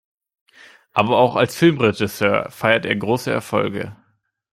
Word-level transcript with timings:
Aber 0.93 1.19
auch 1.19 1.35
als 1.35 1.55
Filmregisseur 1.55 2.49
feierte 2.49 2.87
er 2.87 2.95
große 2.95 3.29
Erfolge. 3.31 3.95